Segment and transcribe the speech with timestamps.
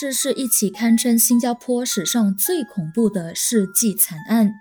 [0.00, 4.54] 这是一起堪称新加坡史上最恐怖的世纪惨案。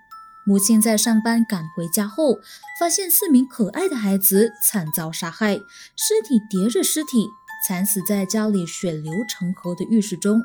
[0.45, 2.39] 母亲在上班赶回家后，
[2.77, 7.25] 发现四名可爱的孩子惨遭杀害，尸体叠着尸体，
[7.65, 10.41] 惨死在家里血流成河的浴室中。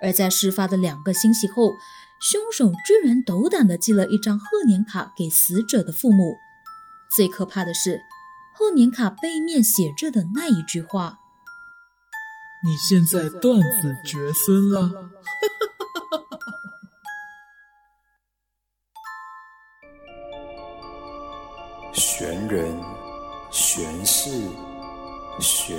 [0.00, 1.74] 而在事发的两个星期后，
[2.18, 6.38] 凶手居然斗胆地寄了一张贺年卡给死者的父母。
[7.14, 8.00] 最可怕的是，
[8.54, 11.18] 贺年卡背面写着的那一句话。
[12.64, 15.10] 你现在断子绝孙了。
[21.92, 22.80] 玄人、
[23.50, 24.30] 玄事、
[25.40, 25.76] 玄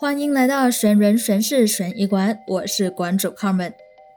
[0.00, 3.74] 欢迎来到神人神事悬疑馆，我是馆主 Carmen。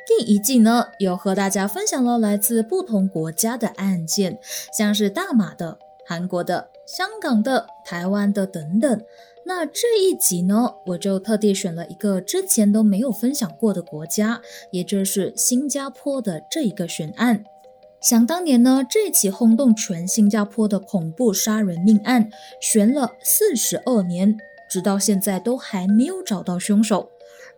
[0.07, 4.39] 第一季呢，有和大家分享了来自不同国家的案件，
[4.71, 9.01] 像是大马的、韩国的、香港的、台湾的等等。
[9.45, 14.39] 那这一集呢，我就特地选了一个之前都没有分享过的国家，
[14.71, 17.43] 也就是新加坡的这一个悬案。
[17.99, 22.29] 想当年呢，这起轰动全新加坡的恐怖杀人命案，
[22.61, 24.37] 悬了四十二年。
[24.73, 27.07] 直到现在都还没有找到凶手，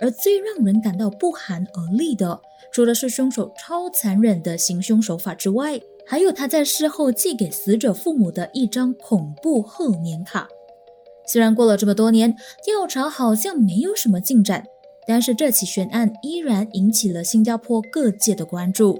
[0.02, 2.42] 而最让人感到不寒而栗的，
[2.74, 10.50] 除了是凶手超残忍的行凶手法之外，还有他在事后寄给死者父母的一张恐怖贺年卡。
[11.26, 12.36] 虽然过了这么多年，
[12.66, 14.66] 调查好像没有什么进展，
[15.08, 19.00] 但是这起悬案依然引起了新加坡各界的关注。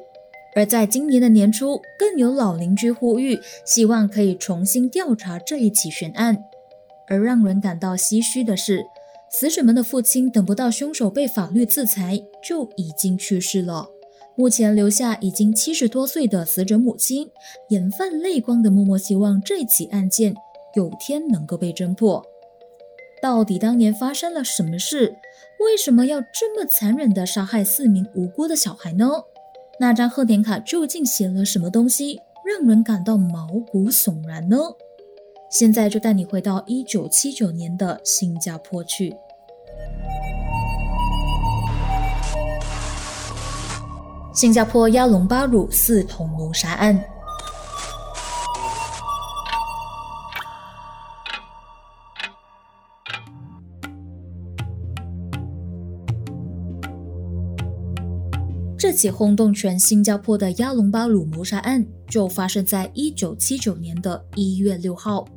[0.56, 6.46] 而在今年的年初，更有老邻居呼吁，希望可以重新调查这一起悬案。
[7.08, 8.86] 而让人感到唏嘘的是，
[9.30, 13.88] 死者们的父亲等不到凶手被法律制裁，就已经去世了。
[14.36, 17.30] 目前留下已经七十多岁的死者母亲，
[17.70, 20.36] 眼泛泪光的默默希望这起案件
[20.76, 22.26] 有天能够被侦破。
[23.22, 25.16] 到底当年发生了什么事？
[25.62, 29.10] 为什么要这么残忍地杀害四名无辜的小孩呢？
[29.80, 34.58] 那张贺年卡究竟写了什么东西，让人感到毛骨悚然呢？
[35.50, 39.16] 现在就带你回到一九七九年的新加坡去。
[44.34, 47.02] 新加坡亚龙巴鲁四桶谋杀案。
[58.78, 61.86] 这起轰动全新加坡的亚龙巴鲁谋杀案。
[62.10, 65.28] 就发生在一九七九年的一月六号，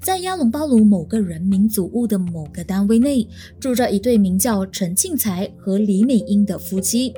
[0.00, 3.26] 在亚龙巴鲁某个人民组屋的某个单位内，
[3.60, 7.12] 住着一对名叫陈庆才和李美英的夫妻。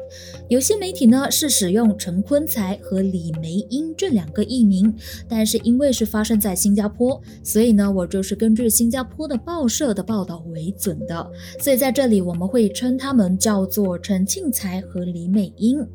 [0.48, 4.94] 有些媒体呢是使用陈坤才和李梅英这两个艺名，
[5.28, 11.30] 但是因为是发生在新加坡，所以呢我就是根据新加坡的报社的报道为准的，
[11.60, 15.86] 所以在这里我们会称他们叫做陈庆才和李美英。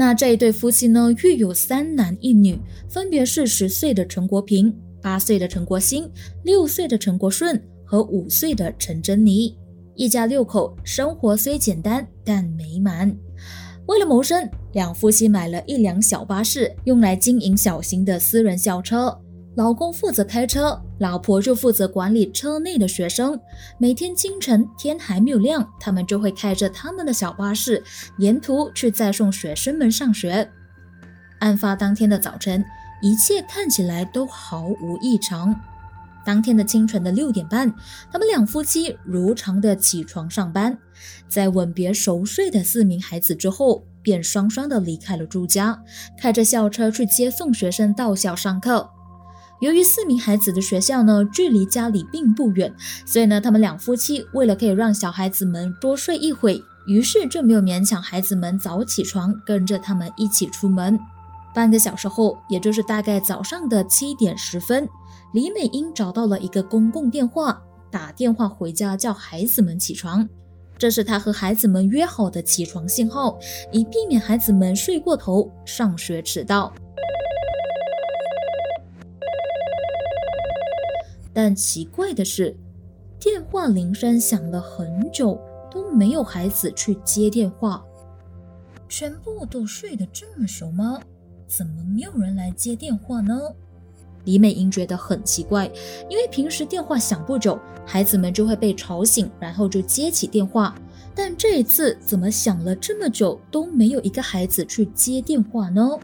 [0.00, 6.10] 那这一对夫妻呢，育有三男一女，分别是十岁的陈国平、八岁的陈国兴、
[6.42, 9.54] 六岁的陈国顺和五岁的陈珍妮。
[9.94, 13.14] 一家六口，生活虽简单但美满。
[13.88, 19.14] 为了谋生，两夫妻买了一辆小巴士，用来经营小型的私人校车。
[19.56, 23.38] 老公负责开车，老婆就负责管理车内的学生。
[23.78, 27.82] 每天清晨天还没有亮，他们就会开着他们的小巴士，
[28.18, 30.48] 沿途去载送学生们上学。
[31.40, 32.64] 案发当天的早晨，
[33.02, 35.58] 一切看起来都毫无异常。
[36.24, 37.74] 当天的清晨的六点半，
[38.12, 40.78] 他们两夫妻如常的起床上班，
[41.28, 45.82] 在吻别熟睡的四名孩子之后，便双双的离开了住家，
[46.16, 48.88] 开着校车去接送学生到校上课。
[49.60, 60.98] 由于四名孩子的学校呢距离家里并不远，所以呢他们两夫妻为了可以让小孩子们多睡一会，于是就没有勉强孩子们早起床，跟着他们一起出门。
[61.54, 64.88] 半个小时后，也就是大概早上的七点十分，
[65.34, 70.26] 李美英找到了一个公共电话，打电话回家叫孩子们起床，
[70.78, 73.38] 这是她和孩子们约好的起床信号，
[73.72, 76.72] 以避免孩子们睡过头上学迟到。
[81.32, 82.56] 但奇怪的是，
[83.18, 85.40] 电话铃声响了很久，
[85.70, 87.84] 都没有孩子去接电话。
[88.88, 91.00] 全部都睡得这么熟吗？
[91.46, 93.38] 怎么没有人来接电话呢？
[94.24, 95.70] 李美英觉得很奇怪，
[96.08, 100.74] 因为平时电话响不久，孩子们就会被吵醒，然后就接起电话。
[101.14, 105.98] 但这一次怎么想了这么久都没有一个孩子去接电话呢？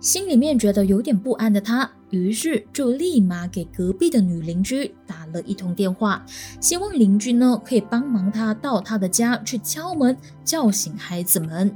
[0.00, 6.24] 心里面觉得有点不安的他，于是就立马给隔壁的女邻居打了一通电话，
[6.58, 11.70] 希望邻居呢可以帮忙他到他的家去敲门，叫醒孩子们。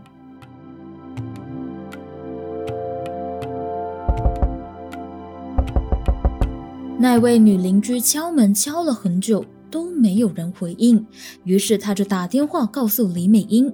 [6.99, 11.07] 那位女邻居敲门敲了很久，都没有人回应，
[11.45, 13.71] 于是他就打电话告诉李美英。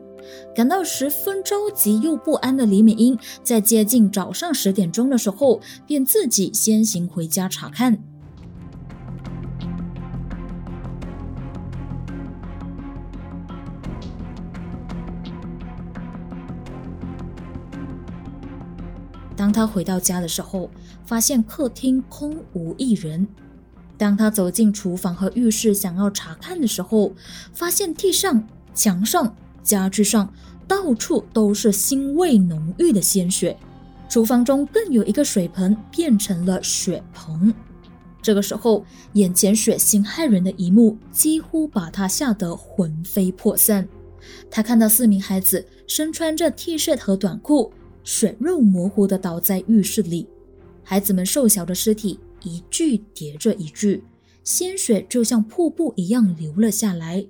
[0.54, 7.98] 感到十分着急又不安的李美英，在接近早上十点钟的时候，便自己先行回家查看。
[19.36, 20.70] 当他回到家的时候，
[21.06, 23.26] 发现客厅空无一人。
[23.96, 27.12] 当他走进厨房和浴室想要查看的时候，
[27.52, 29.34] 发现地上、墙上。
[29.70, 30.32] 家具上
[30.66, 33.56] 到处都是腥味浓郁的鲜血，
[34.08, 37.54] 厨房中更有一个水盆变成了血盆。
[38.20, 43.88] 这个时候，眼前血腥骇人的一幕几乎把他吓得魂飞魄散。
[44.50, 47.72] 他看到四名孩子身穿着 T 恤和短裤，
[48.02, 50.26] 血肉模糊地倒在浴室里，
[50.82, 54.02] 孩子们瘦小的尸体一具叠着一具，
[54.44, 57.24] 鲜血就像瀑布一样流了下来。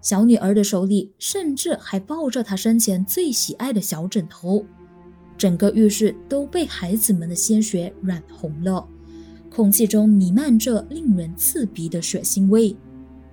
[0.00, 4.64] 小女儿的手里甚至还抱着她生前最喜爱的小枕头，
[5.36, 8.86] 整个浴室都被孩子们的鲜血染红了，
[9.50, 12.76] 空气中弥漫着令人刺鼻的血腥味，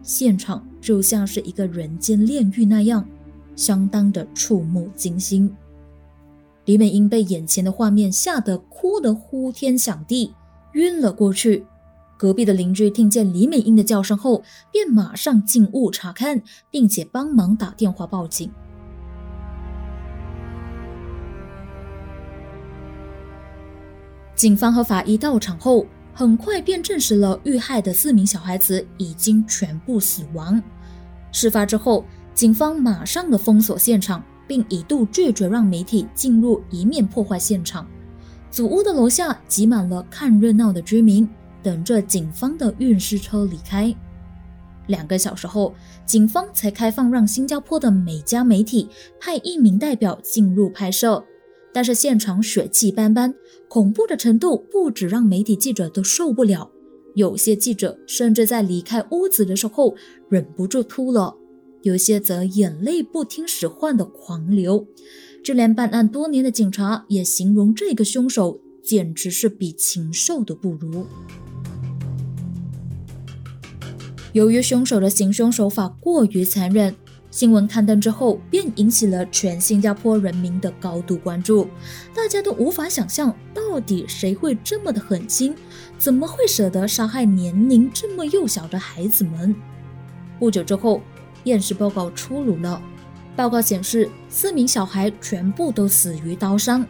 [0.02, 3.08] 现场就像是一个人间炼狱那样，
[3.56, 5.52] 相当的触目惊心。
[6.66, 10.34] 李美英被眼前的画面吓得哭得呼天响地，
[10.74, 11.64] 晕了过去。
[12.18, 16.42] 隔壁的邻居听见李美英的叫声后，便马上进屋查看，
[16.72, 18.50] 并且帮忙打电话报警。
[24.36, 30.62] 警方和法医到场后，很快便证实了遇害的四名小孩子已经全部死亡。
[31.32, 37.86] 事发之后，警方马上的封锁现场，并一度拒绝让媒体进入，以免破坏现场。
[38.52, 41.28] 祖屋的楼下挤满了看热闹的居民。
[41.66, 43.92] 等着警方的运尸车离开。
[44.86, 45.74] 两个小时后，
[46.06, 48.88] 警方才开放让新加坡的每家媒体
[49.20, 51.26] 派一名代表进入拍摄。
[51.74, 53.34] 但是现场血迹斑斑，
[53.68, 56.70] 恐怖的程度不止让媒体记者都受不了。
[57.16, 59.96] 有些记者甚至在离开屋子的时候
[60.30, 61.36] 忍不住哭了，
[61.82, 64.86] 有些则眼泪不听使唤的狂流。
[65.44, 71.08] 就连办案多年的警察也形容这个凶手简直是比禽兽都不如。
[74.36, 76.94] 由于凶手的行凶手法过于残忍，
[77.32, 81.70] 新闻刊登之后便引起了全新加坡人民的高度关注。
[82.14, 85.56] 大家都无法想象，到底谁会这么的狠心？
[85.98, 89.56] 怎么会舍得杀害年龄这么幼小的孩子们？
[90.38, 91.00] 不久之后，
[91.46, 92.82] 验尸报告出炉了。
[93.38, 96.86] 报告显示，四名小孩全部都死于刀伤。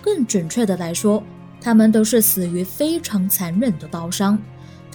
[0.00, 1.22] 更准确的来说，
[1.60, 4.38] 他们都是死于非常残忍的刀伤。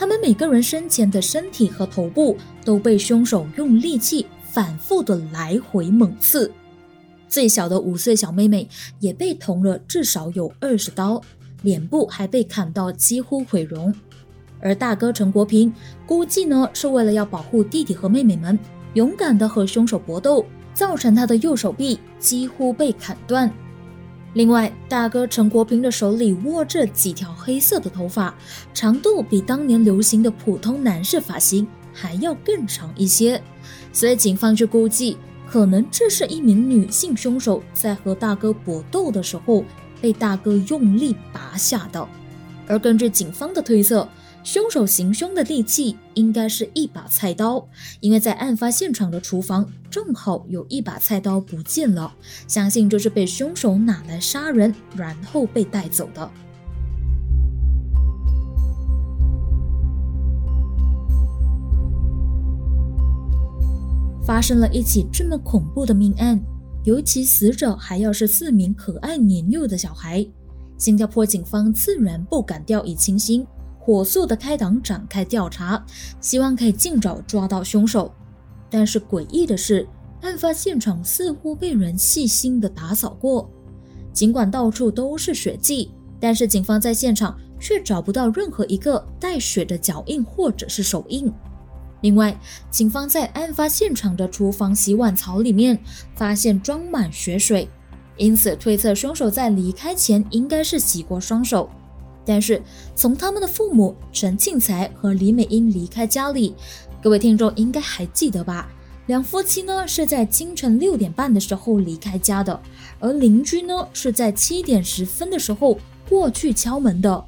[0.01, 6.51] 他们每个人生前的身体和头部都被凶手用利器反复的来回猛刺，
[7.30, 8.68] 最小的五岁小妹妹
[8.99, 11.21] 也被捅了至少有二十刀，
[11.61, 13.94] 脸部还被砍到几乎毁容。
[14.59, 15.71] 而大哥陈国平
[16.07, 18.57] 估计呢是为了要保护弟弟和妹妹们，
[18.95, 23.54] 勇敢的和凶手搏斗，造成他的右手臂几乎被砍断。
[24.33, 28.33] 另外，大哥陈国平的手里握着几条黑色的头发，
[28.73, 33.42] 长度比当年流行的普通男士发型还要更长一些，
[33.92, 35.18] 所以警方就估计，
[35.50, 39.66] 可能这是一名女性凶手在和大哥搏斗的时候
[40.00, 42.07] 被大哥用力拔下的。
[42.68, 44.07] 而根据警方的推测，
[44.44, 47.66] 凶手行凶的利器应该是一把菜刀，
[48.00, 52.12] 因为在案发现场的厨房正好有一把菜刀不见了，
[52.48, 56.30] 相信就是被凶手拿来杀人，然后被带走的。
[64.26, 66.40] 发生了一起这么恐怖的命案，
[66.83, 70.26] 尤其死者还要是四名可爱年幼的小孩，
[70.78, 73.45] 新加坡警方自然不敢掉以轻心。
[73.83, 75.83] 火速的开档展开调查，
[76.19, 78.14] 希望可以尽早抓到凶手。
[78.69, 79.88] 但是诡异的是，
[80.21, 83.50] 案发现场似乎被人细心的打扫过，
[84.14, 91.33] 尽管到处都是血迹，但是警方在现场却找不到任何一个带血的脚印或者是手印。
[92.02, 95.78] 另外，警方在案发现场的厨房洗碗槽里面
[96.16, 97.68] 发现装满血水，
[98.16, 101.69] 因此推测凶手在离开前应该是洗过双手。
[102.25, 102.61] 但是，
[102.95, 106.54] 从他们的父母陈庆才和李美英离开家里，
[107.01, 108.71] 各位听众应该还记得吧？
[109.07, 112.61] 两夫妻呢是在清晨六点半的时候离开家的，
[112.99, 117.25] 而邻居呢是在七点十分的时候过去敲门的。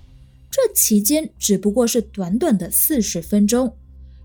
[0.51, 3.73] 这期间只不过是短短的四十分钟。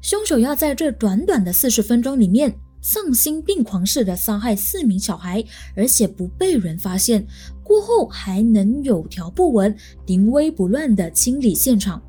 [0.03, 5.45] 凶手要在这短短的四十分钟里面丧心病狂似的杀害四名小孩，
[5.75, 7.27] 而且不被人发现，
[7.63, 12.01] 过后还能有条不紊、临危不乱的清理现场，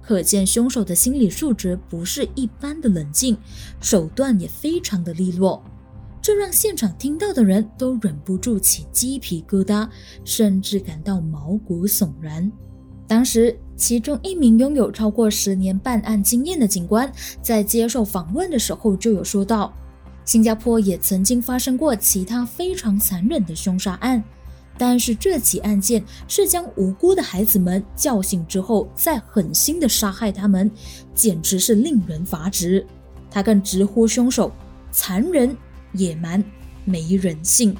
[0.00, 3.36] 可见凶手的心理素质不是一般的冷静，
[3.80, 5.62] 手段也非常的利落，
[6.20, 9.88] 这让现场听到的人都忍不住起鸡皮疙瘩，
[10.24, 12.50] 甚至感到毛骨悚然。
[13.08, 19.74] 当时，其中一名拥有超过十年办案经验的警官在接受访问的时候就有说到，
[20.24, 24.22] 新加坡也曾经发生过其他非常残忍的凶杀案，
[24.78, 30.70] 但是这起案件是将无辜的孩子们叫醒之后再狠心的杀害他们，
[31.14, 32.86] 简直是令人发指。
[33.30, 34.52] 他更直呼凶手
[34.90, 35.56] 残忍、
[35.92, 36.42] 野蛮、
[36.84, 37.76] 没人性。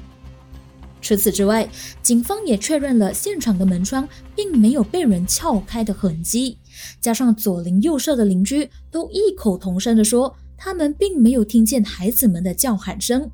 [0.99, 1.67] 除此之外，
[2.01, 6.57] 警方也确认了现场的门窗并没有被人撬开的痕迹，
[7.01, 10.33] 加上左邻右舍的邻居都异口同声地说，
[10.65, 13.29] 他们并没有听见孩子们的叫喊声，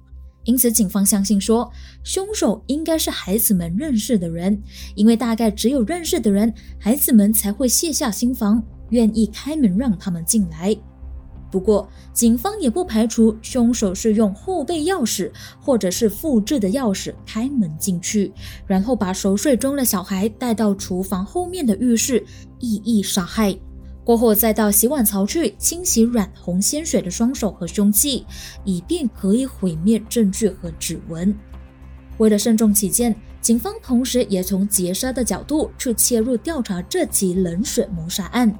[0.45, 1.71] 因此警方相信说，
[2.03, 4.59] 凶手应该是孩子们认识的人，
[4.95, 10.75] 因为大概只有认识的人，孩子们才会卸下心防，愿意开门让他们进来。
[11.51, 15.31] 不过，警方也不排除凶手是用后备钥匙
[15.61, 18.33] 或者是复制的钥匙开门进去，
[18.65, 22.25] 然后把熟睡中的小孩带到厨房后面的浴室，
[22.57, 23.55] 意意杀害。
[24.09, 28.25] 过后再到洗碗槽去清洗染红鲜血的双手和凶器，
[28.65, 31.31] 以便可以毁灭证据和指纹。
[32.17, 38.51] 为了慎重起见，警方同时也从劫杀的角度去切入调查这起冷血谋杀案。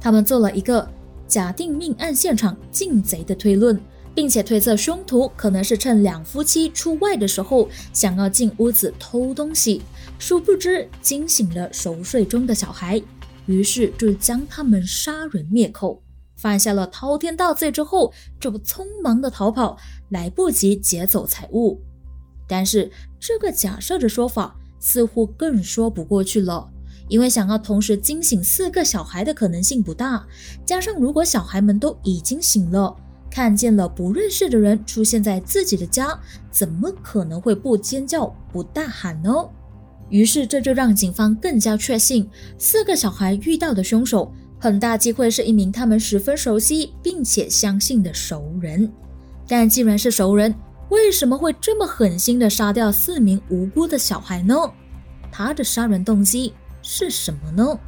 [0.00, 0.90] 他们做了一个。
[1.28, 3.78] 假定命案现场进贼的推论，
[4.14, 9.82] 并且推测凶徒可能是趁两夫妻出外的时候想要进屋子偷东西，
[10.18, 13.00] 殊不知惊醒了熟睡中的小孩，
[13.48, 16.00] 于是就将他们杀人灭口，
[16.36, 19.76] 犯下了滔天大罪之后就匆忙的逃跑，
[20.10, 21.80] 来不及劫走财物。
[22.46, 26.70] 但是这个假设的说法似乎更说不过去了。
[27.08, 30.26] 因为想要同时惊醒四个小孩的可能性不大，
[30.66, 32.94] 加上如果小孩们都已经醒了，
[33.30, 39.32] 看见了不认识的人出现在自己的家，怎么可能会不尖叫不大喊呢？
[40.10, 48.90] 于是这就让警方更加确信，四个小孩遇到的凶手很大机会是一名他们十分熟悉并且相信的熟人。
[49.46, 50.54] 但既然是熟人，
[50.90, 54.54] 为什么会这么狠心的杀掉四名无辜的小孩呢？
[55.30, 56.52] 他的杀人动机？
[56.82, 57.78] 是什么呢？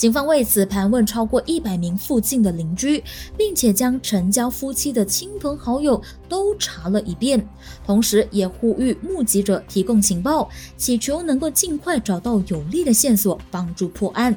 [0.00, 3.04] 警方为此盘问超过一百名附近的邻居，
[3.36, 7.46] 并且将陈家夫妻的亲朋好友都查了一遍，
[7.84, 14.34] 同时也呼吁目击者提供情报，祈求能够尽快找到有力的线索，帮助破案。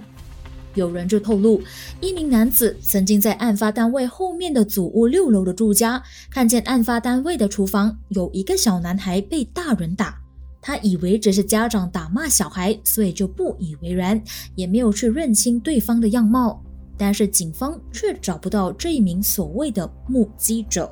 [0.73, 1.61] 有人就透露，
[2.01, 10.22] 一名男子曾经在案发单位后面的祖屋六楼的住家，看见案发单位的厨房有一个小男孩被大人打。
[10.65, 14.19] 他以为只是家长打骂小孩，所以就不以为然，
[14.55, 16.63] 也没有去认清对方的样貌。
[16.97, 20.89] 但是警方却找不到这一名所谓的目击者。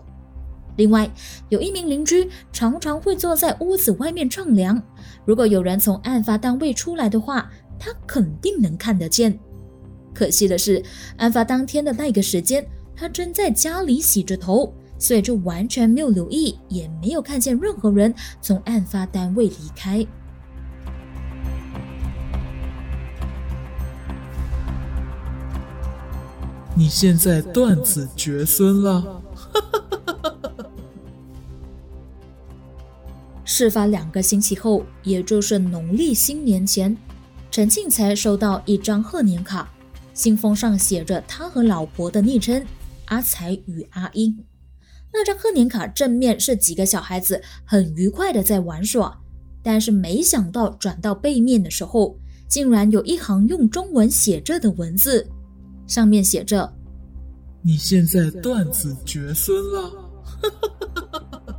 [0.75, 1.09] 另外，
[1.49, 4.81] 有一名邻居常常会坐在屋子外面乘凉，
[5.25, 7.49] 如果有人从案发单位出来的话，
[7.79, 9.39] 他肯定能看得见。
[10.13, 10.83] 可惜的是，
[11.17, 14.73] 案发当天的那个时间，他正在家里洗着头。
[15.01, 20.05] 所以就完全没有留意，也没有看见任何人从案发单位离开。
[26.75, 29.23] 你现在断子绝孙了。
[33.43, 36.95] 事发两个星期后，也就是农历新年前，
[37.49, 39.67] 陈庆才收到一张贺年卡，
[40.13, 42.63] 信封上写着他和老婆的昵称
[43.05, 44.37] 阿才与阿英。
[45.13, 49.19] 那张贺年卡正面是几个小孩子很愉快的在玩耍，
[49.61, 55.29] 但是没想到转到背面的时候，竟然有一行用中文写着的文字，
[55.85, 56.73] 上面写着
[57.61, 59.91] ：“你现在断子绝孙了。”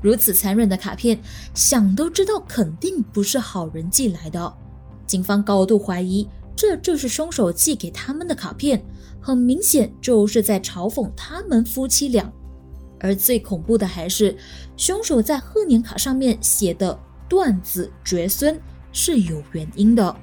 [0.00, 1.20] 如此残忍的卡片，
[1.54, 4.54] 想都知道肯定不是好人寄来的。
[5.06, 8.80] 警方高度怀疑，这就是凶手寄给他们的卡片，
[9.28, 12.32] 很明显就是在嘲讽他们夫妻俩。
[12.98, 14.34] 而最恐怖的还是，
[14.74, 18.58] 凶手在贺年卡上面写的“断子绝孙”
[18.90, 20.16] 是有原因的，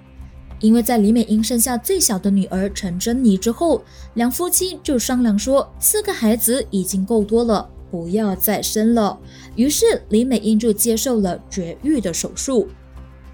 [0.60, 3.84] 因为在李美英生下最小的女儿陈珍妮之后，
[4.16, 9.20] 两夫妻就商量说，四个孩子已经够多了，不要再生了。
[9.56, 12.68] 于是李美英就接受了绝育的手术。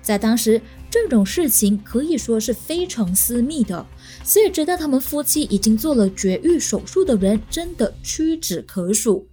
[0.02, 3.86] 在当时，这种事情可以说是非常私密的，
[4.24, 9.28] 所以知道他们夫妻已经做了绝育手术的人，真的屈指可数。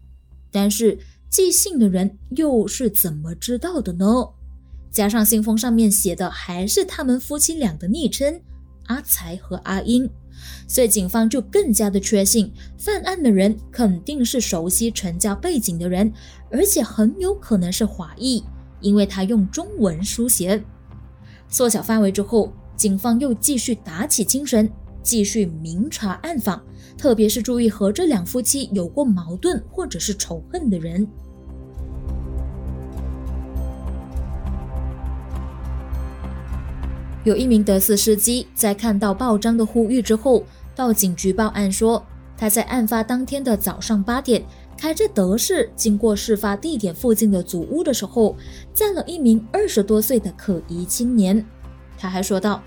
[0.51, 4.07] 但是寄信的人又是怎么知道的呢？
[4.91, 8.41] 加上信封上面写的还是他们夫妻俩的昵称
[8.87, 10.09] 阿才和阿英，
[10.67, 16.11] 所以警方就更加的确信犯案的人肯定是熟悉陈家背景的人，
[16.51, 18.43] 而且很有可能是华裔，
[18.81, 20.65] 因为他用中文书写。
[21.51, 24.71] 缩小范围之后，警方又继续打起精神，
[25.03, 26.63] 继续明察暗访。
[26.97, 31.07] 特别是注意和这两夫妻有过矛盾或者是仇恨的人。
[37.25, 40.45] 有一名德斯司机在看到报章的呼吁之后，
[40.77, 42.01] 到警局报案说，
[42.37, 44.43] 他在案发当天的早上八点，
[44.77, 48.37] 开着德士经过事发地点附近的祖屋的时候，
[48.73, 51.45] 载了一名二十多岁的可疑青年。
[51.99, 52.63] 他还说道，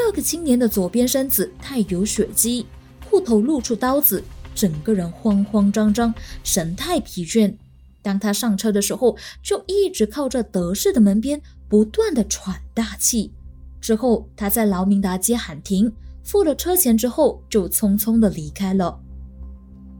[0.00, 2.64] 那个青年的左边身子太有血迹。
[3.10, 4.22] 裤头露出刀子，
[4.54, 6.14] 整个人慌慌张张，
[6.44, 7.52] 神态疲倦。
[8.00, 13.32] 当他上车的时候，就一直靠着德士的门边，不断的喘大气。
[13.80, 18.96] 之后，他在劳明达街喊停，付了车钱之后，就匆匆的离开了。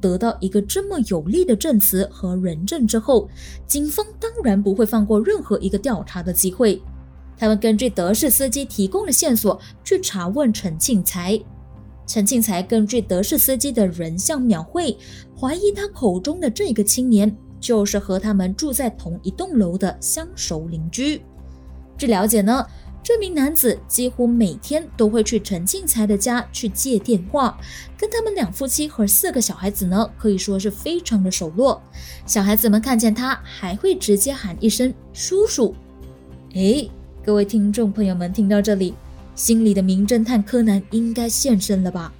[0.00, 3.28] 得到一个这么有力的证词和人证之后，
[3.66, 6.80] 警方当然不会放过任何一个调查的机会。
[7.38, 11.38] 他们根据德士司机提供的线索去查问陈庆才。
[12.06, 14.96] 陈庆才根据德士司机的人像描绘，
[15.38, 21.22] 怀疑他口中的这个青年就是和他们住在同一栋楼的相熟邻居。
[21.98, 22.66] 据了解呢，
[23.02, 27.60] 这名男子几乎每天都会去陈庆才的家去借电话，
[27.96, 31.82] 跟他们两夫妻和四个小孩子呢，可以说是非常的熟络。
[32.24, 35.74] 小孩子们看见他，还会直接喊一声叔叔。
[36.54, 36.88] 哎，
[37.28, 38.94] 各位听众朋友们，听到这里。
[39.34, 42.10] 心里的名侦探柯南应该现身了吧？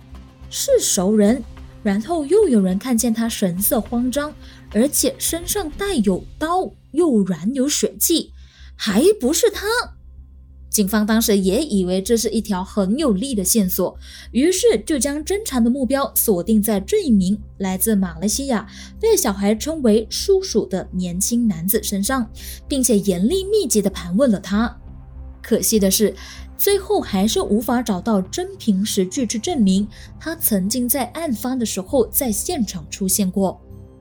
[0.51, 1.43] 是熟人，
[1.83, 4.35] 然后又有人看见他神色慌张，
[4.71, 8.35] 而且身上带有刀，又染有血迹，
[8.77, 9.67] 还不是他？
[10.69, 13.99] 警方当时也以为这是一条很有力的线索，
[14.33, 18.69] 于是就将侦查的目标锁定在这一名来自马来西亚、
[19.01, 22.31] 被小孩称为叔叔的年轻男子身上，
[22.69, 24.79] 并且严厉密集地盘问了他。
[25.49, 26.15] 可惜的是。
[26.59, 29.87] 最后还是无法找到真凭实据去证明
[30.19, 33.61] 他曾经在案发的时候在现场出现过。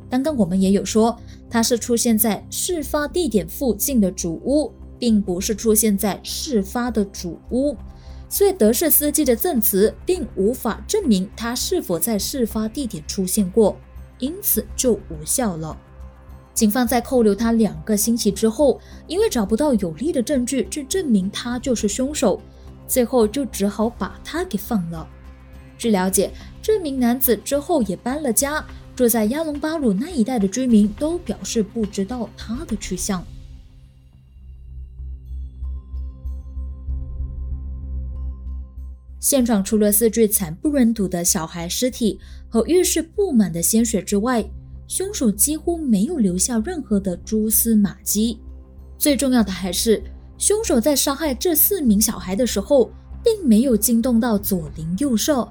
[0.09, 1.15] 刚刚我们也有说，
[1.47, 7.77] 他是出现在事发地点附近的主屋，并不是出现在事发的主屋，
[8.27, 13.77] 所以德士司机的证词并无法证明他是否在事发地点出现过，
[14.17, 15.77] 因此就无效了。
[16.57, 22.41] 警方在扣留他两个星期之后，因为找不到有力的证据去证明他就是凶手，
[22.87, 25.07] 最后就只好把他给放了。
[25.77, 28.65] 据了解，这名男子之后也搬了家，
[28.95, 33.23] 住在亚龙巴鲁那一带的居民都表示不知道他的去向。
[39.19, 44.43] 现场除了四具惨不忍睹的小孩尸体和浴室布满的鲜血之外，
[44.87, 48.39] 凶手几乎没有留下任何的蛛丝马迹。
[48.97, 50.01] 最重要的还是，
[50.37, 52.89] 凶手在杀害这四名小孩的时候，
[53.23, 55.47] 并没有惊动到左邻右舍，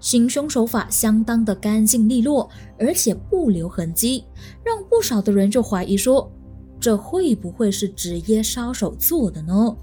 [0.00, 4.24] 行凶手法相当的干净利落，而且不留痕迹，
[4.64, 6.32] 让不少的人就怀疑说，
[6.80, 9.76] 这会不会是职业杀手做的呢？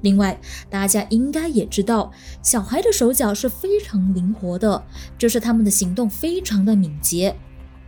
[0.00, 2.10] 另外，大家应该也知道，
[2.42, 4.82] 小孩的手脚是非常灵活的，
[5.18, 7.36] 就是他们的行动非常的敏捷。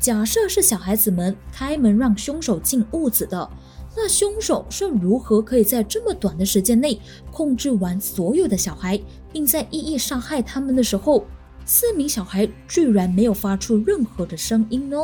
[0.05, 3.51] 假设是小孩子们开门让凶手进屋子的，
[3.97, 7.01] 那凶手是如何可以在这么短的时间内
[7.33, 9.01] 控制完所有的小孩，
[9.33, 11.25] 并在一一杀害他们的时候，
[11.65, 14.99] 四名小孩居然没有发出任何的声音呢？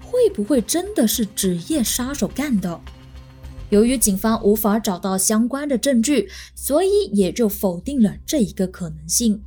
[0.00, 2.80] 会不会真的是职业杀手干的？
[3.68, 9.42] 由于警方无法找到相关的证据，所以也就否定了这一个可能性。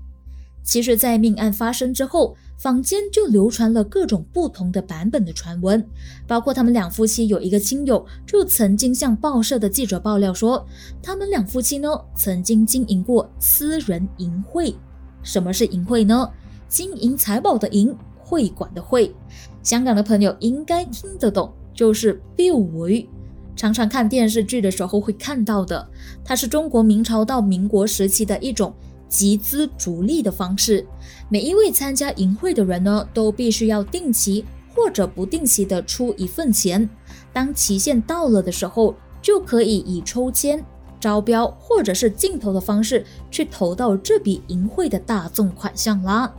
[0.63, 5.83] 其实，在命案发生之后，坊间就流传了各种不同的版本的传闻，
[6.27, 10.67] 包括他们两夫妻有一个亲友就曾经向报社的记者爆料说，
[11.01, 14.75] 他们两夫妻呢曾经经营过私人淫会。
[15.23, 16.29] 什么是淫会呢？
[16.67, 19.15] 金银财宝的银，会馆的会。
[19.63, 23.07] 香港的朋友应该听得懂，就是钓鱼。
[23.55, 25.89] 常常看电视剧的时候会看到的，
[26.25, 28.73] 它是中国明朝到民国时期的一种。
[29.09, 30.85] 集资逐利的方式，
[31.27, 36.87] 每一位参加淫会的人呢，都必须要定期或者不定期的出一份钱。
[37.33, 40.63] 当期限到了的时候，就可以以抽签、
[40.99, 46.33] 招标或者是竞投的方式去投到这笔淫会的大众款项啦。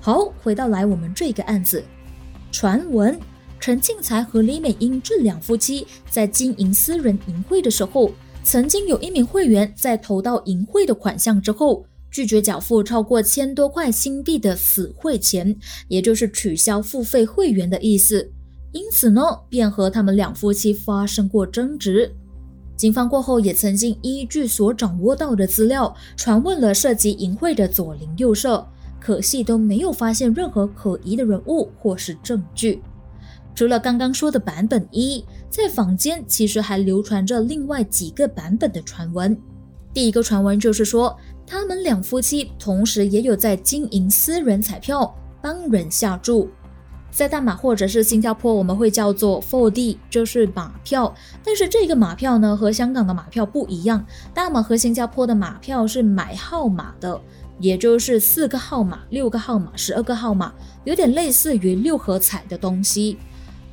[0.00, 1.82] 好，回到来我们这个案子，
[2.52, 3.18] 传闻
[3.58, 8.10] 陈庆才和李美英这两夫妻在经营私人淫会的时候，
[8.42, 11.84] 曾经有一名会员在投到淫会的款项之后。
[12.10, 18.32] 拒绝缴付超过千多块新币的死会钱，也就是取消付费会员的意思。
[18.72, 22.12] 因此呢，便和他们两夫妻发生过争执。
[22.76, 28.66] 警方过后也曾经依据所掌握到的资料，传问了涉及淫秽的左邻右舍，
[28.98, 32.82] 可惜都没有发现任何可疑的人物或是证据。
[33.54, 39.36] 除了刚刚说的版本一，在坊间其实还流传着另外几个版本的传闻。
[39.92, 41.16] 第一个传闻就是说。
[41.50, 46.48] 他们两夫妻同时也有在经营私人彩票，帮人下注。
[47.10, 51.12] 在大马或者是新加坡，我们会叫做 f o r D，就是马票。
[51.44, 54.06] 但是这个马票呢，和香港的马票不一样。
[54.32, 57.20] 大马和新加坡的马票是买号码的，
[57.58, 60.52] 也就是四个号码、六个号码、十二个号码，
[60.84, 63.18] 有点类似于六合彩的东西。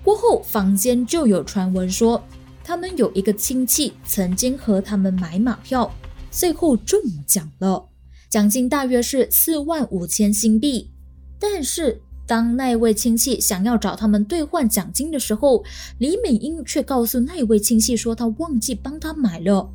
[0.03, 2.19] 过后，坊间就有传闻说，
[2.63, 5.91] 他们有一个亲戚曾经和他们买马票。
[6.37, 7.89] 最后中奖了，
[8.29, 10.91] 奖金大约是四万五千新币。
[11.39, 15.63] 但是当那位亲戚想要找他们兑换奖金的时候，
[15.97, 19.67] 李美英却告诉那位亲戚说他忘记帮他买了。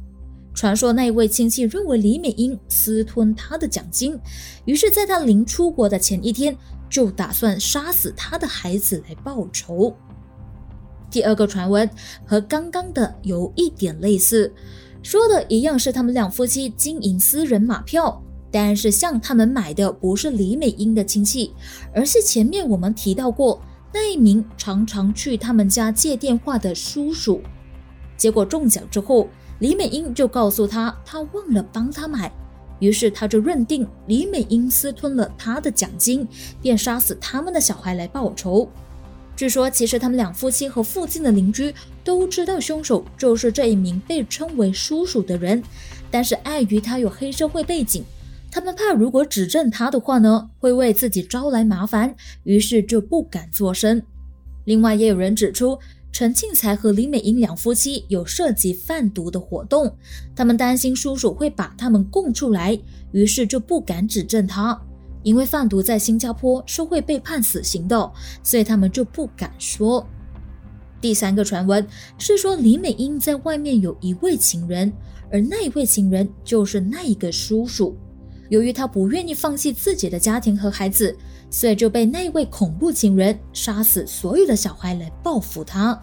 [0.54, 4.16] 传说那位亲戚认为李美英私吞他的奖金，
[4.64, 6.56] 于是在他临出国的前一天
[6.88, 9.92] 就打算杀死他的孩子来报仇。
[11.10, 11.90] 第二个传闻
[12.24, 14.54] 和刚刚的有一点类似。
[15.02, 21.52] 说的一样是他们两夫妻经营私人马票，但是向他们买的不是李美英的亲戚，
[21.92, 23.60] 而是前面我们提到过
[23.92, 27.40] 那一名常常去他们家借电话的叔叔。
[28.16, 32.32] 结果中奖之后，李美英就告诉他，他忘了帮他买，
[32.78, 36.26] 于是他就认定李美英私吞了他的奖金，
[36.60, 38.68] 便杀死他们的小孩来报仇。
[39.42, 41.74] 据说，其实他们两夫妻和附近的邻居
[42.04, 45.60] 都知道凶手就是这一名被称为叔叔的人，
[46.12, 48.04] 但是碍于他有黑社会背景，
[48.52, 54.00] 他们怕如果指证他的话呢，会为自己招来麻烦，于是就不敢作声。
[54.64, 55.76] 另外，也有人指出，
[56.12, 59.96] 陈庆才和李美英两夫妻有涉及贩毒的活动，
[60.36, 62.78] 他们担心叔叔会把他们供出来，
[63.10, 64.80] 于是就不敢指证他。
[65.22, 70.06] 因为贩毒在新加坡是会被判死刑的，所以他们就不敢说。
[71.00, 71.86] 第三个传闻
[72.18, 74.92] 是说李美英在外面有一位情人，
[75.30, 77.96] 而那一位情人就是那一个叔叔。
[78.48, 81.16] 由于他不愿意放弃自己的家庭和孩子，
[81.50, 86.00] 所以就被那位恐怖情人杀死所有的小孩来报复他。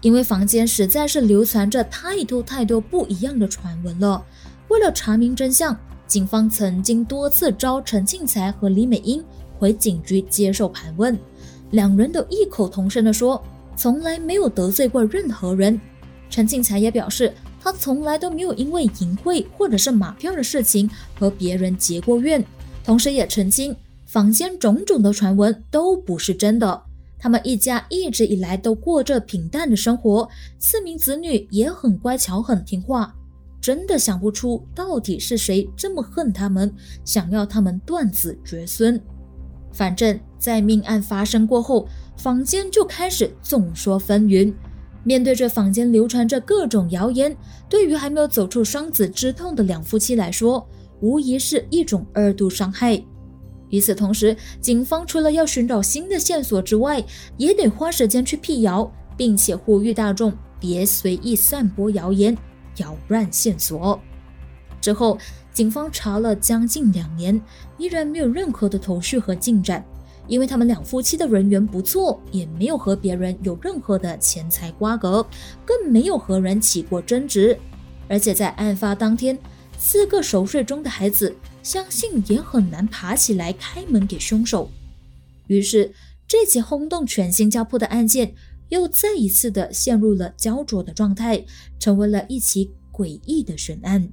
[0.00, 4.24] 因为房间实在是流传着太多太多不一样的传闻了，
[4.68, 5.78] 为了查明真相。
[6.08, 9.22] 警方曾经多次召陈庆才和李美英
[9.58, 11.16] 回警局接受盘问，
[11.70, 13.44] 两人都异口同声地说，
[13.76, 15.78] 从来没有得罪过任何人。
[16.30, 22.42] 陈庆才也表示，他从来都没有因为淫秽或者是马票的事情和别人结过怨，
[22.82, 26.82] 同时也澄清，坊间种种的传闻都不是真的。
[27.18, 30.26] 他们一家一直以来都过着平淡的生活，
[30.58, 33.14] 四名子女也很乖巧、很听话。
[33.60, 39.00] 真的想不出到底是谁这么恨他们，想要他们断子绝孙。
[39.72, 44.52] 反正，在命案发生过后，坊间就开始众说纷纭。
[45.04, 47.36] 面对着坊间流传着各种谣言，
[47.68, 50.66] 对于还没有走出双子之痛的两夫妻来说，
[51.00, 53.00] 无疑是一种二度伤害。
[53.70, 57.02] 与此同时，警方除了要寻找新的线索之外，
[57.36, 62.36] 也得花时间去辟谣，并且呼吁大众别随意散播谣言。
[62.78, 64.00] 扰乱线索
[64.80, 65.18] 之后，
[65.52, 67.40] 警方查了将近两年，
[67.76, 69.84] 依然没有任何的头绪和进展。
[70.28, 75.26] 因为他们两夫妻的人缘不错，也没有和别人有任何的钱财瓜葛，
[75.64, 77.58] 更没有和人起过争执。
[78.08, 79.38] 而且在案发当天，
[79.78, 84.70] 四个熟睡中的孩子，相信也很难爬起来开门给凶手。
[85.46, 85.94] 于是，
[86.26, 88.34] 这起轰动全新加坡的案件
[88.68, 91.44] 又再一次的陷入了焦灼的状态，
[91.78, 94.10] 成为了一起诡异的悬案。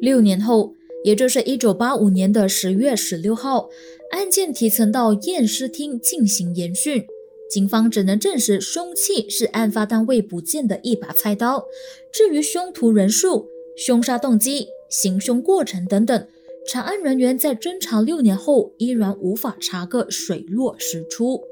[0.00, 3.70] 六年后，也就是一九八五年的十月十六号，
[4.10, 7.06] 案件提呈到验尸厅进行研讯。
[7.50, 11.66] 警方只能证实凶器是案发单位不见的一把菜刀。
[12.12, 16.28] 至于凶徒人数、凶杀动机、行凶过程等等，
[16.66, 21.42] 查案人员在侦查六年后依然无法查个水落石出。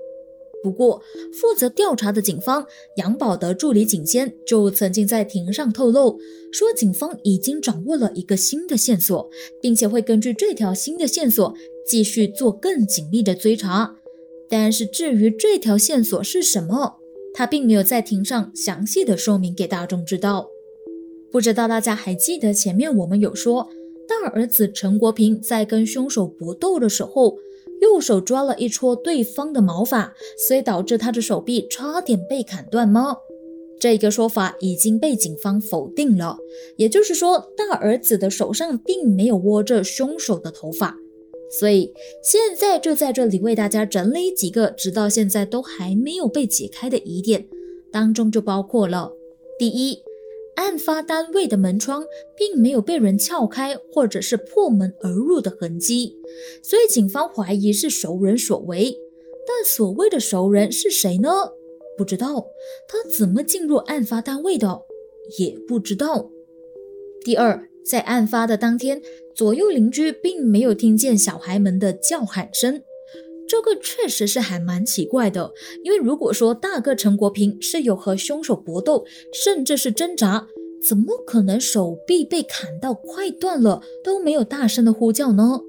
[0.63, 2.65] 不过，负责调查的警方
[2.97, 6.21] 杨宝德助理警监就曾经在庭上透露，
[6.53, 9.29] 说警方已经掌握了一个新的线索，
[9.61, 11.53] 并且会根据这条新的线索
[11.85, 13.97] 继续做更紧密的追查。
[14.49, 17.01] 但是，至于这条线索是什么，
[17.35, 20.52] 他并没有在庭上详细的说明给大众知道。
[21.33, 23.69] 不知道大家还记得前面我们有说，
[24.07, 27.39] 大儿子陈国平在跟凶手搏斗的时候。
[27.81, 30.15] 右手抓了一撮对方的毛发，
[30.47, 33.17] 所以导致他的手臂差点被砍断吗？
[33.81, 36.39] 这个说法已经被警方否定了。
[36.77, 40.97] 也就是说，大儿子的手上并没有握着凶手的头发。
[41.59, 41.93] 所以
[42.23, 47.49] 现在就在这里为大家整理几个直到现在都还没有被解开的疑点，
[47.91, 49.11] 当中就包括了
[49.59, 49.99] 第一。
[50.55, 52.05] 案发单位的门窗
[52.37, 56.17] 并没有被人撬开，或者是破门而入的痕迹，
[56.63, 58.97] 所以警方怀疑是熟人所为。
[59.47, 61.29] 但所谓的熟人是谁呢？
[61.97, 62.47] 不知道。
[62.87, 64.83] 他怎么进入案发单位的？
[65.39, 66.31] 也不知道。
[67.25, 69.01] 第二，在案发的当天，
[69.35, 72.83] 左右邻居并没有听见小孩们的叫喊声。
[73.53, 75.53] 这个确实是还蛮奇怪的，
[75.85, 80.47] 因为如果说大哥陈国平是有和凶手搏斗，甚至是挣扎，
[80.89, 85.61] 怎么可能手臂被砍到快断了都没有大声的呼叫呢？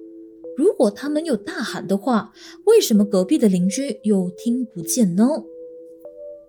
[0.56, 2.32] 如果他们有大喊的话，
[2.68, 5.28] 为什么隔壁的邻居又听不见呢？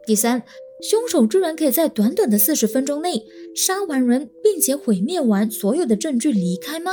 [0.07, 0.44] 第三，
[0.88, 3.25] 凶手居然可以在短短的四十分钟内
[3.57, 6.92] 杀完人，并且毁灭完所有的证据离开吗？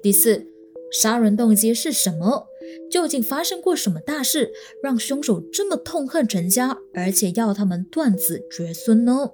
[0.00, 0.46] 第四，
[0.92, 2.46] 杀人动机是什么？
[2.90, 4.52] 究竟发生过什么大事，
[4.82, 9.32] 让凶手这么痛恨陈家，而且要他们断子绝孙呢？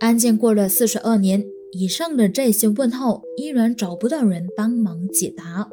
[0.00, 5.68] 案件过了四十二年，以上的这些问号依然找不到人帮忙解答，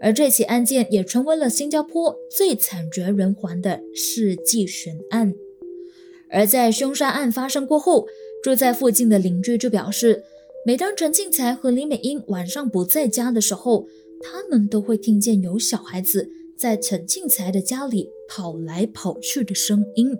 [0.00, 5.34] 而这起案件也成为了新加坡最惨绝人寰的世纪悬案。
[6.30, 8.06] 而在凶杀案发生过后，
[8.42, 10.24] 住在附近的邻居就表示。
[10.68, 13.88] 每当陈庆才和李美英晚上不在家的时候，
[14.20, 20.14] 他们都会听见有小孩子在陈庆才的家里跑来跑去的声音。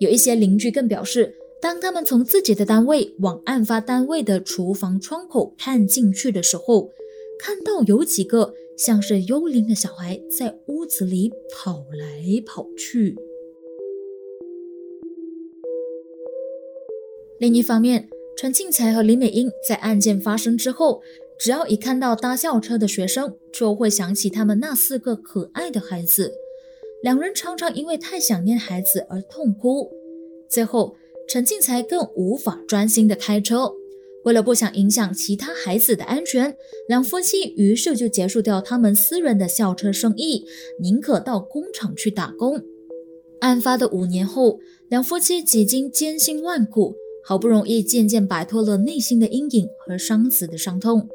[0.00, 6.88] 有一些邻居更表示，当他们从自己的单位往案发单位的厨房窗口看进去的时候，
[7.38, 13.14] 看到有几个像是幽灵的小孩在屋子里跑来跑去。
[17.38, 21.00] 另一方面，陈庆才和李美英在案件发生之后，
[21.38, 26.32] 只要一看到搭校车的学生，就会想起他们那四个可爱的孩子。
[27.02, 29.90] 两人常常因为太想念孩子而痛哭。
[30.48, 30.96] 最后，
[31.28, 33.72] 陈庆才更无法专心的开车。
[34.24, 36.56] 为了不想影响其他孩子的安全，
[36.88, 40.44] 两夫妻于是就结束掉他们私人的校车生意，
[40.80, 42.60] 宁可到工厂去打工。
[43.40, 46.96] 案发的五年后，两夫妻几经艰辛万苦。
[47.24, 51.08] 好不容易渐渐摆脱了内心的阴影和伤子的伤痛。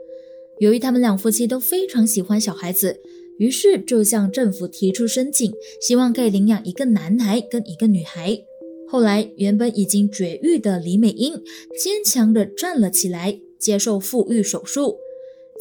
[0.60, 3.00] 由于他们两夫妻都非常喜欢小孩子，
[3.38, 8.44] 于是就向政府提出申请，希望可以领养一个男孩跟一个女孩。
[8.88, 11.36] 后来，原本已经绝育的李美英
[11.80, 14.98] 坚强地站了起来，接受复育手术。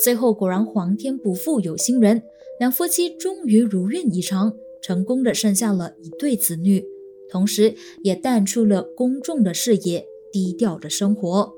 [0.02, 2.22] 最后，果然皇天不负有心人，
[2.58, 6.82] 两夫妻终于如愿以偿，成功的生下了一对子女，
[7.30, 10.06] 同时也淡出了公众的视野。
[10.32, 11.52] 低调的生活，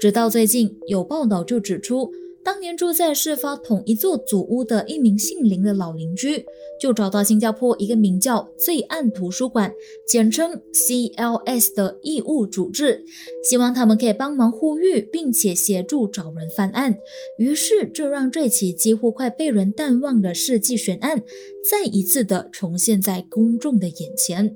[0.00, 2.10] 直到最近有报道就指出，
[2.44, 6.44] 当年住在事发同一座祖屋的一名姓林的老邻居，
[6.80, 9.72] 就找到新加坡一个名叫“罪案图书馆
[10.06, 13.04] ”（简称 CLS） 的义务组织，
[13.42, 16.96] 希望他们可以帮忙呼吁，并且协助找人翻案。
[17.38, 21.22] 于是，这让这起几乎快被人淡忘的世纪悬案，
[21.68, 24.54] 再一次的重现在公众的眼前。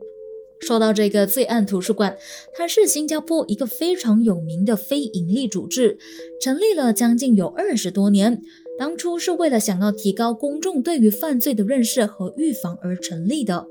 [0.62, 2.16] 说到这个罪案图书馆，
[2.54, 5.98] 它是新加坡一个非常有名的非营利组织，
[6.40, 8.40] 成立了将近有二十多年。
[8.78, 13.66] 当初是为了想要提高公众对于犯罪的认识和预防而成立的。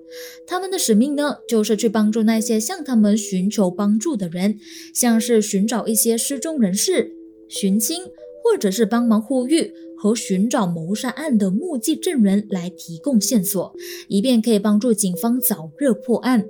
[0.45, 4.59] 他们的使命呢，就是去帮助那些向他们寻求帮助的人，
[4.93, 7.11] 像是寻找一些失踪人士、
[7.49, 8.03] 寻亲，
[8.43, 13.73] 或者是帮忙呼吁和寻找谋杀案的目击证人来提供线索，
[14.07, 16.45] 以便可以帮助警方早日破案。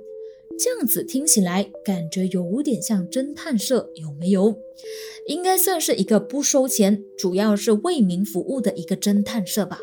[0.58, 4.56] 这样子听起来感觉有点像侦探社，有没有？
[5.26, 9.78] 应该算是一个不收钱，主要是为民服务的一个侦探社吧。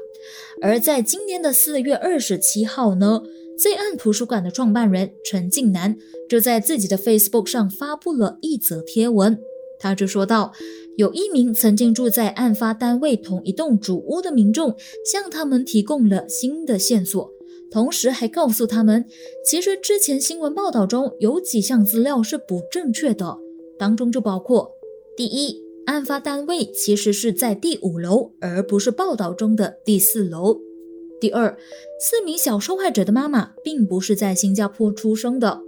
[0.62, 3.24] 而在今年的四月二十七号呢，
[3.58, 5.98] 罪案图书馆的创办人陈静南
[6.30, 9.40] 就在自己的 Facebook 上发布了一则贴文，
[9.80, 10.52] 他就说到，
[10.98, 14.76] 有一名曾经住在案发单位同一栋主屋的民众，
[15.10, 17.34] 向他们提供了新的线索。
[17.72, 19.06] 同时还告诉他们，
[19.46, 23.38] 其实之前新闻报道中有几项资料是不正确的，
[23.78, 24.72] 当中就包括：
[25.16, 30.60] 第一，案发单位其实是在第五楼，而不是报道中的第四楼；
[31.20, 31.58] 第二，
[32.00, 35.62] 四名小受害者的妈妈并不是在新加坡出生的；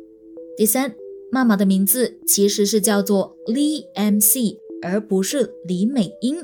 [0.58, 0.96] 第三，
[1.32, 6.38] 妈妈的名字其实是叫做 Lee M C，而不是李美英；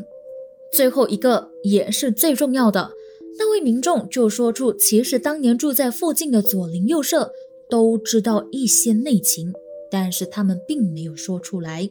[0.72, 2.92] 最后一个也是最重要的。
[3.38, 7.32] 那位民众就说出，其实当年住在附近的左邻右舍
[7.70, 9.54] 都知道一些内情，
[9.92, 11.90] 但是他们并没有说出来。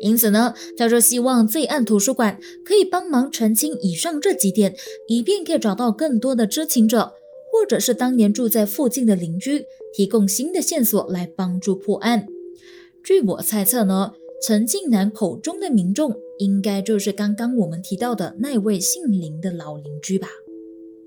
[0.00, 4.74] 因此呢，他说希望罪案图书馆可以帮忙澄清以上这几点，
[5.06, 7.12] 以便可以找到更多的知情者，
[7.52, 12.26] 或者是当年住在附近的邻居，提供新的线索来帮助破案。
[13.04, 20.28] 据我猜测呢，陈静南口中的民众，应该就是刚刚我们提到的那位姓林的老邻居吧。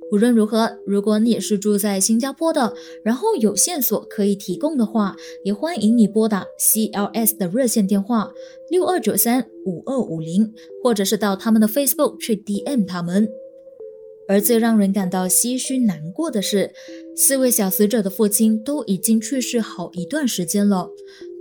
[0.10, 8.32] 无论如何，如果你也是住在新加坡的，然后有线索可以提供的话，也欢迎你拨打 CLS 的热线电话
[8.70, 13.28] 六二九三五二五零，或者是到他们的 Facebook 去 DM 他们。
[14.30, 16.72] 而最让人感到唏嘘难过的是，
[17.15, 20.89] 四位小死者的父亲都已经去世好一段时间了，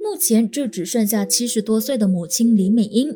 [0.02, 3.12] 目前就只剩下七十多岁的母亲李美英。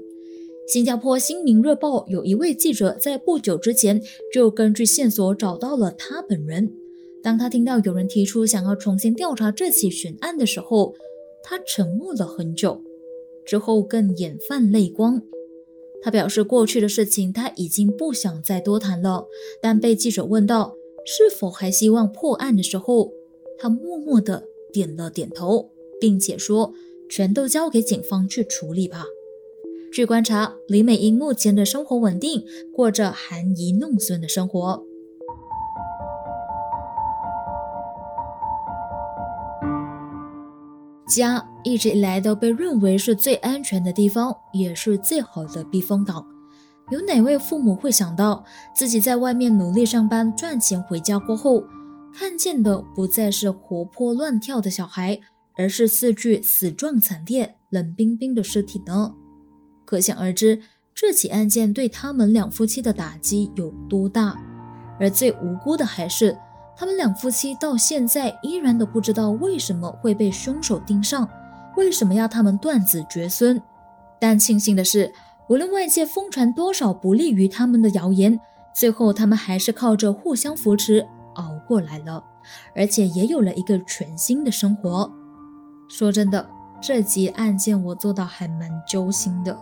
[0.70, 4.00] 新加坡《新民日报》有一位记者在不久之前
[4.32, 6.72] 就根据线索找到了他本人。
[7.24, 10.94] 当他听到有人提出想要重新调查这起悬案的时候，
[11.42, 12.80] 他沉默了很久，
[13.44, 15.20] 之后更眼泛泪光。
[16.02, 19.26] 他表示过去的事情他已经不想再多谈了，
[19.60, 23.12] 但被记者问到是否还希望破案的时候，
[23.58, 26.72] 他默默地点了点头，并且说
[27.10, 29.04] ：“全都交给警方去处理吧。”
[29.92, 34.84] 据观察，李美英目前的生活稳定，过着含饴弄孙的生活。
[41.08, 46.24] 家一直以来都被认为是最安全的地方，也是最好的避风港。
[46.92, 51.64] 有哪位父母会想到，自己在外面努力上班赚钱，回家过后，
[52.14, 55.18] 看见的不再是活泼乱跳的小孩，
[55.56, 59.16] 而是四具死状惨烈、冷冰冰的尸体呢？
[59.90, 60.60] 可想而知，
[60.94, 64.38] 这起案件对他们两夫妻的打击有多大。
[65.00, 66.38] 而最无辜的还是，
[66.76, 71.28] 他们两夫妻到现在依然都不知道为什么会被凶手盯上，
[71.76, 73.60] 为什么要他们断子绝孙。
[74.20, 75.12] 但庆幸的是，
[75.48, 78.38] 无论外界疯传多少不利于他们的谣言，
[78.72, 82.22] 最后他们还是靠着互相扶持熬过来了，
[82.76, 85.10] 而且也有了一个全新的生活。
[85.88, 86.48] 说真的，
[86.80, 89.58] 这起案件我做到还蛮揪心的。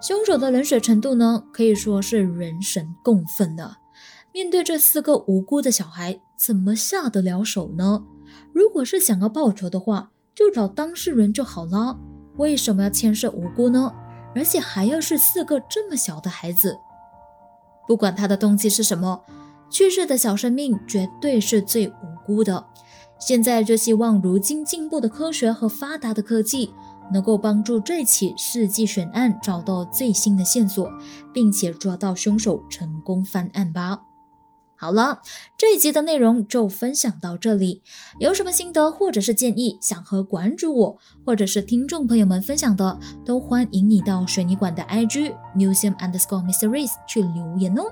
[0.00, 3.76] 凶手的冷血程度呢，可以说是人神共愤的。
[4.32, 8.02] 面对这四个无辜的小孩，怎么下得了手呢？
[8.52, 11.98] 如果是想要报仇的话，就找当事人就好了。
[12.36, 13.92] 为什么要牵涉无辜呢？
[14.34, 16.78] 而且还要是四个这么小的孩子？
[17.86, 19.22] 不管他的动机是什么，
[19.68, 22.64] 去世的小生命绝对是最无辜的。
[23.18, 26.72] 现在就希望，如今进步的科学和发达的科技。
[27.12, 30.90] 能够帮助这起世纪悬案找到最新的线索，
[31.32, 34.00] 并且抓到凶手，成功翻案吧。
[34.76, 35.20] 好了，
[35.58, 37.82] 这一集的内容就分享到这里。
[38.18, 47.82] 有什么心得或者是建议，想和馆主我或者是听众朋友们分享的，都欢迎你到水泥馆的 IG museum underscore mysteries 去留言哦。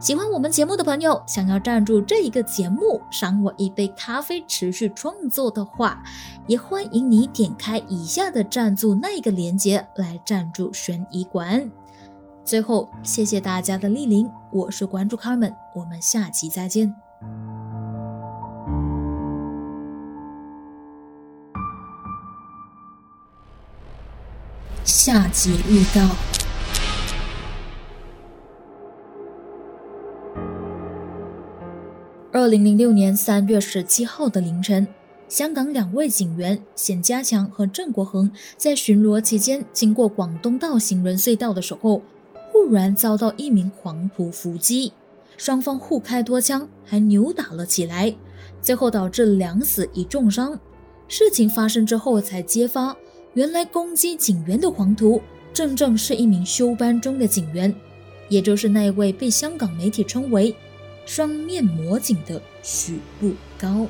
[0.00, 6.02] 喜欢我们节目的朋友，想要赞助这一个节目，赏我一杯咖啡，持续创作的话，
[6.48, 11.70] 也欢迎你点开以下的赞助那个链接来赞助悬疑馆。
[12.42, 16.94] 最后，谢谢大家的莅临，我是关注卡们，我们下期再见。
[24.84, 26.16] 下集预告。
[32.32, 34.86] 二零零六年三月十七号的凌晨，
[35.28, 42.00] 香港两位警员冼家强和郑国恒在巡逻期间，经过广东道行人隧道的时候，
[42.50, 44.92] 忽然遭到一名黄仆伏击，
[45.36, 48.14] 双方互开多枪，还扭打了起来，
[48.62, 50.58] 最后导致两死一重伤。
[51.08, 52.96] 事情发生之后才揭发，
[53.34, 55.20] 原来攻击警员的黄图
[55.52, 57.74] 正正是一名休班中的警员，
[58.30, 60.56] 也就是那位被香港媒体称为。
[61.04, 63.86] 双面魔警的许步高。